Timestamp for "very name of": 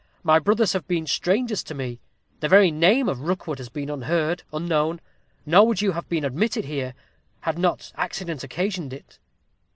2.49-3.21